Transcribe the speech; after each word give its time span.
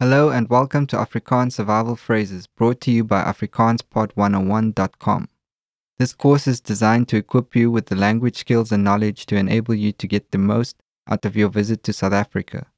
Hello 0.00 0.30
and 0.30 0.48
welcome 0.48 0.86
to 0.86 0.96
Afrikaans 0.96 1.54
Survival 1.54 1.96
Phrases 1.96 2.46
brought 2.46 2.80
to 2.82 2.92
you 2.92 3.02
by 3.02 3.24
AfrikaansPod101.com. 3.24 5.28
This 5.98 6.12
course 6.12 6.46
is 6.46 6.60
designed 6.60 7.08
to 7.08 7.16
equip 7.16 7.56
you 7.56 7.68
with 7.72 7.86
the 7.86 7.96
language 7.96 8.36
skills 8.36 8.70
and 8.70 8.84
knowledge 8.84 9.26
to 9.26 9.34
enable 9.34 9.74
you 9.74 9.90
to 9.90 10.06
get 10.06 10.30
the 10.30 10.38
most 10.38 10.76
out 11.08 11.24
of 11.24 11.36
your 11.36 11.48
visit 11.48 11.82
to 11.82 11.92
South 11.92 12.12
Africa. 12.12 12.68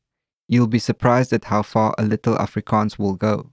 You'll 0.49 0.67
be 0.67 0.79
surprised 0.79 1.35
at 1.35 1.45
how 1.45 1.61
far 1.61 1.95
a 1.99 2.05
little 2.05 2.37
Afrikaans 2.37 2.99
will 2.99 3.17
go. 3.17 3.51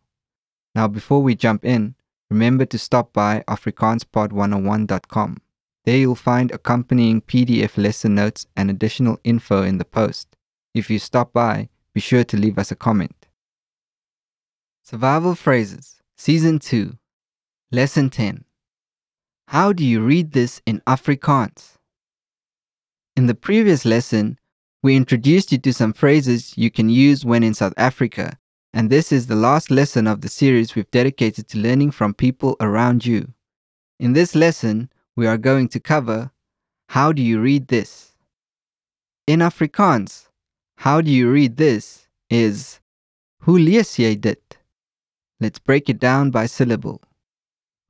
Now, 0.73 0.87
before 0.87 1.21
we 1.21 1.35
jump 1.35 1.65
in, 1.65 1.95
remember 2.29 2.63
to 2.67 2.79
stop 2.79 3.11
by 3.11 3.43
AfrikaansPod101.com. 3.49 5.41
There 5.83 5.97
you'll 5.97 6.15
find 6.15 6.53
accompanying 6.53 7.19
PDF 7.19 7.75
lesson 7.75 8.15
notes 8.15 8.47
and 8.55 8.69
additional 8.69 9.19
info 9.25 9.63
in 9.63 9.77
the 9.77 9.83
post. 9.83 10.37
If 10.73 10.89
you 10.89 10.99
stop 10.99 11.33
by, 11.33 11.67
be 11.93 11.99
sure 11.99 12.23
to 12.23 12.37
leave 12.37 12.57
us 12.57 12.71
a 12.71 12.77
comment. 12.77 13.16
Survival 14.89 15.35
Phrases, 15.35 16.01
Season 16.15 16.59
2, 16.59 16.97
Lesson 17.73 18.09
10. 18.09 18.45
How 19.49 19.73
do 19.73 19.83
you 19.83 19.99
read 19.99 20.31
this 20.31 20.61
in 20.65 20.81
Afrikaans? 20.87 21.73
In 23.17 23.27
the 23.27 23.35
previous 23.35 23.83
lesson, 23.83 24.39
we 24.81 24.95
introduced 24.95 25.51
you 25.51 25.57
to 25.57 25.73
some 25.73 25.91
phrases 25.91 26.57
you 26.57 26.71
can 26.71 26.89
use 26.89 27.25
when 27.25 27.43
in 27.43 27.53
South 27.53 27.73
Africa, 27.75 28.39
and 28.73 28.89
this 28.89 29.11
is 29.11 29.27
the 29.27 29.35
last 29.35 29.69
lesson 29.69 30.07
of 30.07 30.21
the 30.21 30.29
series 30.29 30.73
we've 30.73 30.89
dedicated 30.89 31.49
to 31.49 31.57
learning 31.57 31.91
from 31.91 32.13
people 32.13 32.55
around 32.61 33.05
you. 33.05 33.33
In 33.99 34.13
this 34.13 34.35
lesson, 34.35 34.89
we 35.17 35.27
are 35.27 35.37
going 35.37 35.67
to 35.67 35.81
cover 35.81 36.31
How 36.87 37.11
do 37.11 37.21
you 37.21 37.41
read 37.41 37.67
this? 37.67 38.13
In 39.27 39.41
Afrikaans, 39.41 40.29
how 40.77 41.01
do 41.01 41.11
you 41.11 41.29
read 41.29 41.57
this 41.57 42.07
is 42.29 42.79
Hoe 43.41 43.59
lees 43.59 43.97
jy 43.99 44.15
dit? 44.15 44.56
Let's 45.39 45.59
break 45.59 45.89
it 45.89 45.99
down 45.99 46.31
by 46.31 46.47
syllable. 46.47 47.01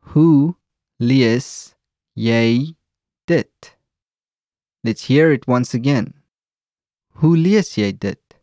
Hoe, 0.02 0.56
lees 1.00 1.76
jy 2.16 2.76
dit? 3.26 3.76
Let's 4.84 5.06
hear 5.06 5.31
it 5.31 5.48
once 5.48 5.73
again. 5.73 6.14
Hoe 7.16 7.38
lees 7.38 7.78
jy 7.78 7.92
dit? 7.92 8.36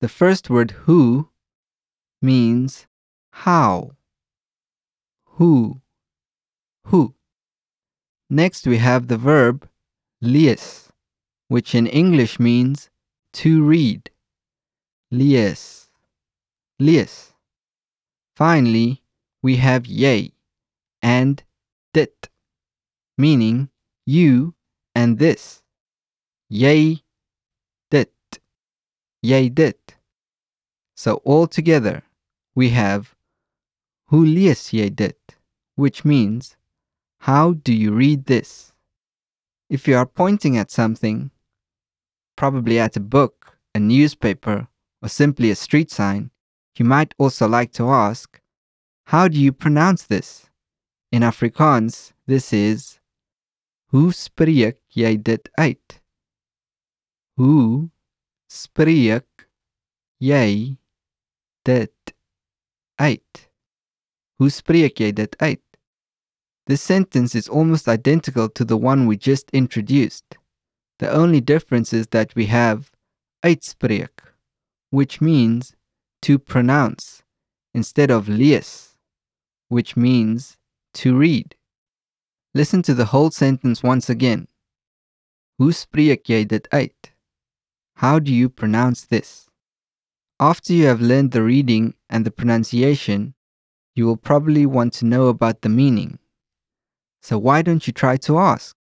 The 0.00 0.08
first 0.08 0.50
word 0.50 0.72
hoe 0.84 1.28
means 2.20 2.86
how. 3.30 3.92
Hoe. 5.24 5.80
Hoe. 6.86 7.14
Next 8.28 8.66
we 8.66 8.78
have 8.78 9.06
the 9.06 9.16
verb 9.16 9.68
lees, 10.20 10.90
which 11.48 11.74
in 11.74 11.86
English 11.86 12.38
means 12.38 12.90
to 13.32 13.64
read. 13.64 14.10
Lees. 15.10 15.88
Lees. 16.78 17.32
Finally, 18.36 19.02
we 19.42 19.56
have 19.56 19.86
jy 19.86 20.30
and 21.02 21.42
dit, 21.94 22.28
meaning 23.16 23.70
you 24.04 24.54
and 24.94 25.18
this. 25.18 25.62
Jy, 26.50 27.02
dit. 27.90 28.12
Jy, 29.22 29.48
dit. 29.48 29.96
So 30.94 31.14
all 31.24 31.46
together, 31.46 32.02
we 32.54 32.68
have 32.70 33.16
lees 34.12 34.70
jy 34.72 34.90
dit, 34.90 35.36
which 35.74 36.04
means 36.04 36.56
how 37.20 37.54
do 37.54 37.72
you 37.72 37.92
read 37.92 38.26
this? 38.26 38.72
If 39.70 39.88
you 39.88 39.96
are 39.96 40.06
pointing 40.06 40.58
at 40.58 40.70
something, 40.70 41.30
probably 42.36 42.78
at 42.78 42.96
a 42.96 43.00
book, 43.00 43.58
a 43.74 43.80
newspaper, 43.80 44.68
or 45.02 45.08
simply 45.08 45.50
a 45.50 45.56
street 45.56 45.90
sign, 45.90 46.30
you 46.78 46.86
might 46.86 47.14
also 47.18 47.48
like 47.48 47.72
to 47.72 47.88
ask, 47.88 48.40
how 49.06 49.28
do 49.28 49.38
you 49.38 49.52
pronounce 49.52 50.04
this? 50.06 50.50
In 51.12 51.22
Afrikaans, 51.22 52.12
this 52.26 52.52
is 52.52 52.98
Hoe 53.92 54.10
spreek 54.12 54.80
jy 54.98 55.14
dit 55.16 55.48
uit? 55.54 56.00
Hoe 57.38 57.88
spreek 58.50 59.46
jy 60.18 60.76
dit 61.64 62.14
uit? 62.98 63.46
Hoe 64.36 64.50
spreek 64.50 64.98
jy 65.00 65.12
dit 65.12 65.36
uit? 65.38 65.62
This 66.66 66.82
sentence 66.82 67.38
is 67.38 67.48
almost 67.48 67.86
identical 67.86 68.48
to 68.48 68.64
the 68.64 68.76
one 68.76 69.06
we 69.06 69.16
just 69.16 69.48
introduced. 69.52 70.36
The 70.98 71.08
only 71.08 71.40
difference 71.40 71.92
is 71.92 72.08
that 72.08 72.34
we 72.34 72.46
have 72.46 72.90
uitspreek, 73.44 74.34
which 74.90 75.20
means 75.20 75.76
to 76.22 76.38
pronounce 76.38 77.22
instead 77.74 78.10
of 78.10 78.28
lees, 78.28 78.96
which 79.68 79.96
means 79.96 80.56
to 80.94 81.16
read. 81.16 81.54
Listen 82.54 82.82
to 82.82 82.94
the 82.94 83.06
whole 83.06 83.30
sentence 83.30 83.82
once 83.82 84.08
again. 84.08 84.48
How 87.96 88.18
do 88.18 88.32
you 88.32 88.48
pronounce 88.48 89.04
this? 89.04 89.50
After 90.38 90.72
you 90.72 90.86
have 90.86 91.00
learned 91.00 91.32
the 91.32 91.42
reading 91.42 91.94
and 92.10 92.24
the 92.26 92.30
pronunciation, 92.30 93.34
you 93.94 94.06
will 94.06 94.18
probably 94.18 94.66
want 94.66 94.92
to 94.94 95.06
know 95.06 95.28
about 95.28 95.62
the 95.62 95.70
meaning. 95.70 96.18
So 97.22 97.38
why 97.38 97.62
don't 97.62 97.86
you 97.86 97.92
try 97.92 98.18
to 98.18 98.38
ask? 98.38 98.76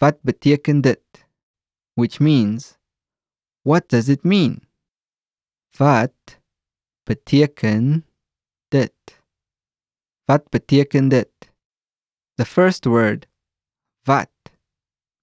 Wat 0.00 0.22
beteken 0.24 0.82
dit? 0.82 1.02
Which 1.94 2.20
means, 2.20 2.76
what 3.62 3.88
does 3.88 4.08
it 4.08 4.24
mean? 4.24 4.66
Wat 5.78 6.38
beteken 7.04 8.06
dit? 8.68 9.22
Wat 10.24 10.50
beteken 10.50 11.08
dit? 11.08 11.52
The 12.36 12.44
first 12.44 12.84
word, 12.86 13.26
wat, 14.04 14.30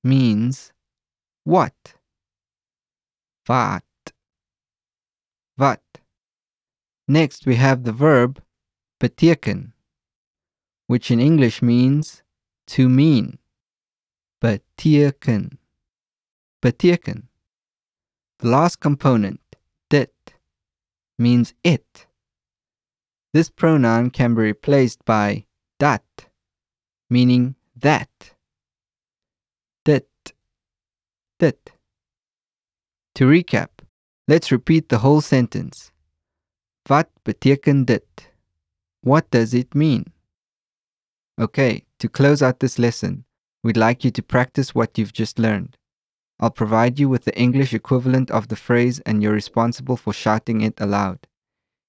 means 0.03 0.72
what? 1.44 1.95
Wat. 3.45 3.84
Wat. 5.57 6.01
Next, 7.07 7.45
we 7.45 7.56
have 7.56 7.84
the 7.84 7.94
verb 7.94 8.41
beteken, 9.00 9.73
which 10.88 11.11
in 11.11 11.19
English 11.19 11.61
means 11.61 12.23
to 12.67 12.88
mean. 12.90 13.40
Beteken. 14.41 15.57
Beteken. 16.61 17.28
The 18.40 18.47
last 18.47 18.79
component, 18.79 19.41
dit, 19.90 20.13
means 21.22 21.54
it. 21.64 22.08
This 23.34 23.50
pronoun 23.50 24.09
can 24.09 24.36
be 24.36 24.42
replaced 24.42 25.06
by 25.06 25.46
dat, 25.80 26.04
meaning 27.09 27.56
that. 27.78 28.34
Dit. 29.86 30.09
Dit. 31.40 31.72
To 33.16 33.26
recap, 33.26 33.70
let's 34.28 34.52
repeat 34.52 34.90
the 34.90 34.98
whole 34.98 35.22
sentence. 35.22 35.92
Wat 36.90 37.09
beteken 37.24 37.86
dit? 37.86 38.32
What 39.02 39.30
does 39.32 39.53
it 39.53 39.74
mean? 39.74 40.12
Okay, 41.40 41.86
to 42.00 42.09
close 42.09 42.42
out 42.42 42.59
this 42.59 42.78
lesson, 42.78 43.26
we'd 43.64 43.78
like 43.78 44.03
you 44.03 44.12
to 44.12 44.22
practice 44.22 44.76
what 44.76 44.98
you've 44.98 45.14
just 45.14 45.40
learned. 45.40 45.78
I'll 46.41 46.50
provide 46.50 47.00
you 47.00 47.07
with 47.07 47.25
the 47.25 47.38
English 47.38 47.72
equivalent 47.72 48.31
of 48.31 48.47
the 48.47 48.56
phrase 48.56 49.00
and 49.02 49.22
you're 49.22 49.31
responsible 49.31 49.96
for 49.96 50.12
shouting 50.12 50.62
it 50.62 50.81
aloud. 50.81 51.28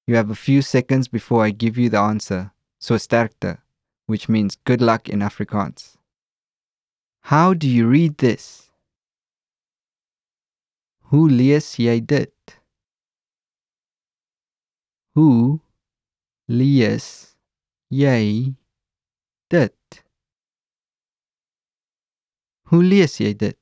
You 0.06 0.16
have 0.16 0.28
a 0.28 0.34
few 0.34 0.60
seconds 0.60 1.08
before 1.08 1.42
I 1.42 1.50
give 1.50 1.78
you 1.78 1.88
the 1.88 2.00
answer, 2.00 2.52
so 2.78 2.96
sterkte, 2.96 3.58
which 4.04 4.28
means 4.28 4.56
good 4.56 4.82
luck 4.82 5.08
in 5.08 5.20
Afrikaans. 5.20 5.96
How 7.22 7.54
do 7.54 7.66
you 7.66 7.87
read 7.87 8.19
this? 8.19 8.70
Hoe 11.04 11.31
lees 11.31 11.78
jy 11.78 12.00
dit? 12.00 12.34
Hoe 15.14 15.60
lees 16.49 17.37
jy 17.88 18.54
dit? 19.49 20.04
Hoe 22.64 22.82
lees 22.82 23.20
jy 23.20 23.32
dit? 23.32 23.58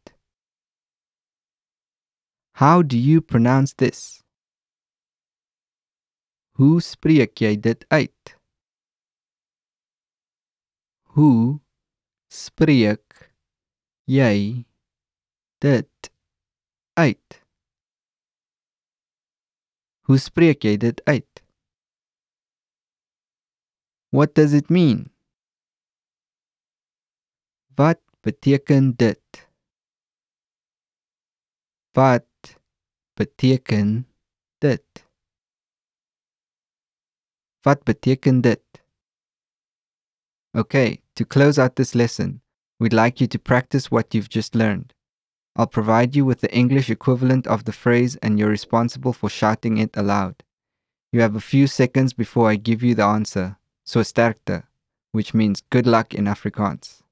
How 2.61 2.83
do 2.83 2.99
you 2.99 3.23
pronounce 3.23 3.73
this? 3.73 4.21
Hoe 6.61 6.83
spreek 6.85 7.41
jy 7.41 7.55
dit 7.57 7.87
uit? 7.89 8.33
Hoe 11.17 11.57
spreek 12.29 13.25
jy 14.05 14.67
dit 15.65 16.11
uit? 17.01 17.41
Hoe 20.05 20.21
spreek 20.21 20.69
jy 20.69 20.77
dit 20.85 21.01
uit? 21.09 21.45
What 24.13 24.37
does 24.37 24.53
it 24.53 24.69
mean? 24.69 25.09
Wat 27.81 28.05
beteken 28.21 28.93
dit? 29.01 29.47
Wat 31.97 32.30
beteken 33.21 34.07
dit? 34.59 35.07
Wat 37.63 37.85
beteken 37.85 38.41
dit? 38.41 38.63
Okay, 40.57 41.03
to 41.13 41.27
close 41.27 41.59
out 41.59 41.77
this 41.77 41.95
lesson, 41.95 42.41
we'd 42.79 42.95
like 42.95 43.21
you 43.21 43.29
to 43.29 43.39
practice 43.39 43.91
what 43.91 44.15
you've 44.15 44.31
just 44.31 44.55
learned. 44.55 44.95
I'll 45.55 45.67
provide 45.67 46.17
you 46.17 46.25
with 46.25 46.41
the 46.41 46.51
English 46.51 46.89
equivalent 46.89 47.47
of 47.47 47.65
the 47.65 47.73
phrase 47.73 48.17
and 48.23 48.39
you're 48.39 48.49
responsible 48.49 49.13
for 49.13 49.29
shouting 49.29 49.77
it 49.77 49.95
aloud. 49.99 50.43
You 51.13 51.21
have 51.21 51.37
a 51.37 51.41
few 51.53 51.67
seconds 51.67 52.15
before 52.15 52.49
I 52.49 52.57
give 52.57 52.83
you 52.83 52.95
the 52.95 53.05
answer. 53.05 53.59
So 53.85 54.01
sterkte, 54.01 54.63
which 55.13 55.35
means 55.35 55.63
good 55.69 55.87
luck 55.87 56.15
in 56.15 56.25
Afrikaans. 56.25 57.03